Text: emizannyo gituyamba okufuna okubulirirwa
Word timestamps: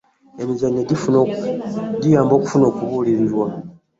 emizannyo 0.41 0.81
gituyamba 0.89 2.33
okufuna 2.35 2.65
okubulirirwa 2.71 3.45